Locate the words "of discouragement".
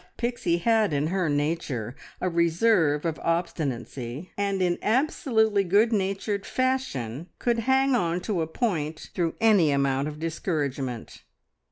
10.07-11.21